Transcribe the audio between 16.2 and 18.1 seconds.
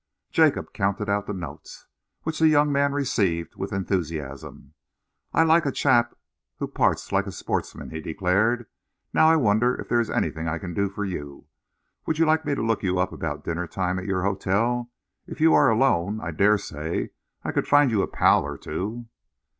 dare say I could find you a